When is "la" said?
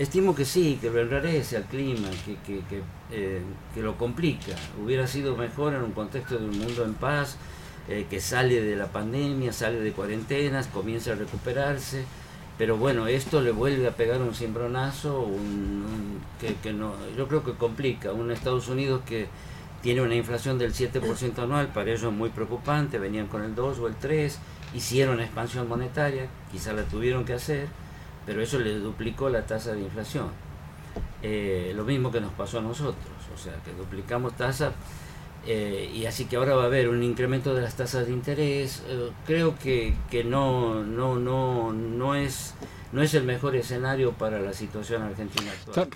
8.76-8.86, 26.72-26.84, 29.28-29.46, 44.40-44.52